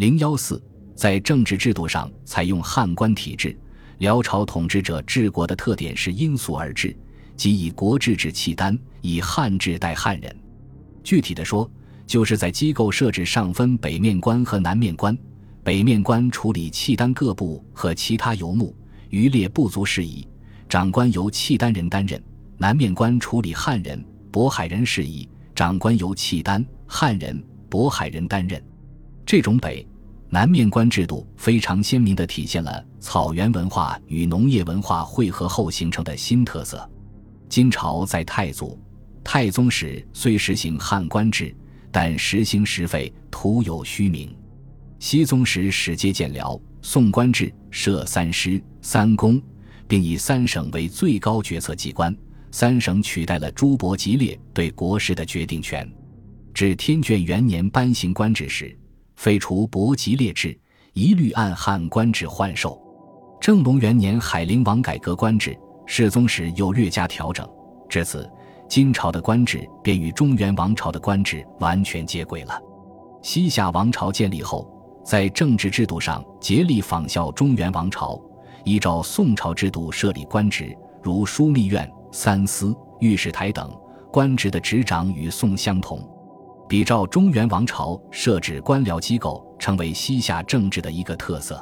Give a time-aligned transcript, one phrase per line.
[0.00, 0.58] 零幺四，
[0.94, 3.54] 在政治制度上采用汉官体制。
[3.98, 6.96] 辽朝统治者治国的特点是因俗而治，
[7.36, 10.34] 即以国治治契丹，以汉治代汉人。
[11.04, 11.70] 具体的说，
[12.06, 15.14] 就是在机构设置上分北面官和南面官。
[15.62, 18.74] 北面官处理契丹各部和其他游牧
[19.10, 20.26] 渔猎部族事宜，
[20.66, 22.18] 长官由契丹人担任；
[22.56, 28.58] 南面官处理汉人、渤海人事宜，长官由契丹、汉人、渤海人担任。
[29.26, 29.86] 这种北。
[30.32, 36.88] 南面官制度非常鲜明地体现了草原文化与农业文化汇合后形成的新特色。
[37.48, 38.78] 金朝在太祖、
[39.24, 41.52] 太宗时虽实行汉官制，
[41.90, 44.32] 但实行时废，徒有虚名。
[45.00, 49.42] 熹宗时始接建辽、宋官制，设三师、三公，
[49.88, 52.16] 并以三省为最高决策机关，
[52.52, 55.90] 三省取代了诸伯吉列对国事的决定权。
[56.54, 58.76] 至天眷元年颁行官制时。
[59.20, 60.58] 废除伯吉列制，
[60.94, 62.80] 一律按汉官制换授。
[63.38, 65.54] 正隆元年海陵王改革官制，
[65.84, 67.46] 世宗时又略加调整。
[67.86, 68.26] 至此，
[68.66, 72.58] 金朝的官制便与中原王朝的官制完全接轨了。
[73.20, 74.66] 西夏王朝建立后，
[75.04, 78.18] 在政治制度上竭力仿效中原王朝，
[78.64, 83.70] 依照宋朝制度设立官职，如枢密院、三司、御史台等，
[84.10, 86.08] 官职的职掌与宋相同。
[86.70, 91.60] 比照中原王朝设置官僚机构，成为西夏政治的一个特色。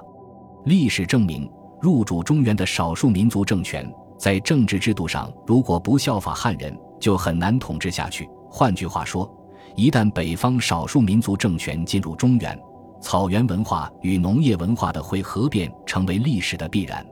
[0.66, 1.50] 历史证明，
[1.80, 8.28] 入主中原的少数民族政权在政治制度上，如果不效法汉人，就很难统治下去。
[8.50, 9.26] 换句话说，
[9.74, 12.60] 一旦北方少数民族政权进入中原，
[13.00, 17.02] 草原文化与农业文化的会合变成为历史的必然。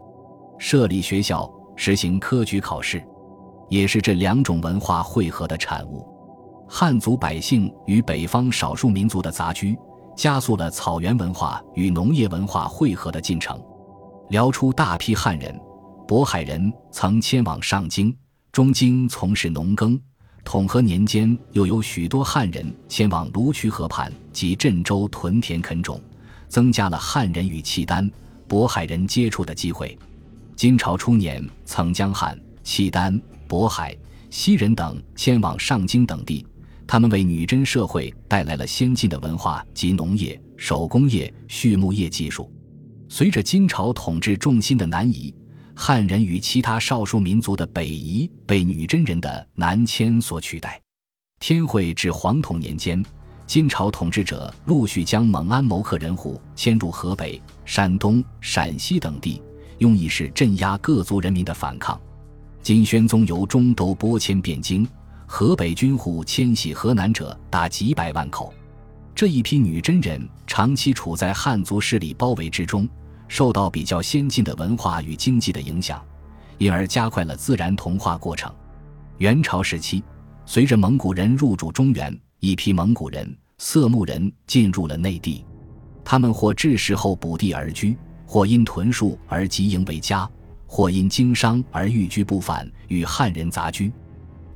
[0.58, 3.03] 设立学校，实行科举考试，
[3.70, 6.06] 也是这两种文化汇合的产物。
[6.69, 9.77] 汉族百姓与北方少数民族的杂居，
[10.17, 13.61] 加速了草原文化与农业文化汇合的进程。
[14.31, 15.59] 辽初大批汉人、
[16.09, 18.14] 渤海人曾迁往上京、
[18.50, 19.99] 中京从事农耕。
[20.44, 26.00] 统和年间，又有许多汉人迁往卢渠河畔及镇州屯田垦种，
[26.49, 28.09] 增加了汉人与契丹、
[28.49, 29.97] 渤海人接触的机会。
[30.55, 33.97] 金朝初年，曾将汉、契丹、渤海、
[34.31, 36.47] 西人等迁往上京等地。
[36.86, 42.50] 他们为女真社会带来了先进的文化及农业、手工业、畜牧业技术。
[43.08, 45.34] 随着金朝统治重心的南移，
[45.75, 50.80] 汉人与其他少数民族的北移被女真人的南迁所取代。
[51.38, 53.04] 天会至黄统年间，
[53.46, 59.42] 金朝统治者陆续将蒙安谋克人户迁入河北、山东、陕西等地，
[59.78, 62.00] 用意是镇压各族人民的反抗。
[62.62, 64.86] 金宣宗由中都拨迁汴京。
[65.26, 68.54] 河北军户迁徙河南者达几百万口，
[69.14, 72.88] 这一批女真人长期处在汉族势力包围之中，
[73.26, 76.00] 受到比较先进的文化与经济的影响，
[76.59, 78.53] 因而加快了自然同化过程。
[79.19, 80.03] 元朝时期，
[80.44, 85.44] 随着蒙古人入主中原，一批蒙古人、色目人进入了内地，
[86.04, 90.31] 他们或致仕后补地而居，或因屯戍而集营为家，
[90.66, 93.91] 或因经商而寓居不返，与汉人杂居。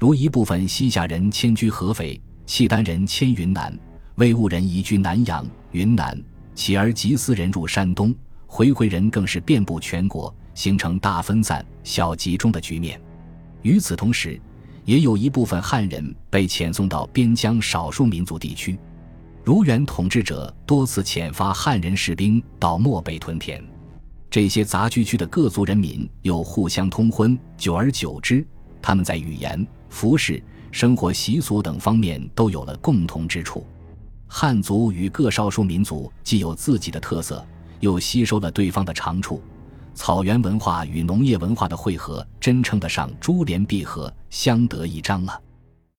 [0.00, 3.78] 如一部分西夏人迁居合肥，契丹人迁云南，
[4.15, 6.19] 魏兀人移居南阳、云南，
[6.55, 8.15] 乞儿吉斯人入山东，
[8.47, 12.99] 回回人更是遍布全国，形成大分散、小集中的局面。
[13.61, 14.41] 与此同时，
[14.87, 18.78] 也有一部分汉人被遣送到边疆少数民族地区，
[19.44, 23.62] 如原统治者多次遣发汉人士兵到漠北屯田，
[24.31, 28.43] 这些杂居区的各族人民又互相通婚，久而久之，
[28.82, 29.66] 他们在语言。
[29.88, 33.66] 服饰、生活习俗等方面都有了共同之处。
[34.28, 37.44] 汉族与各少数民族既有自己的特色，
[37.80, 39.42] 又吸收了对方的长处。
[39.92, 45.40] 草原文化与农业文化的汇合，真称得上珠联璧合、相得益彰了。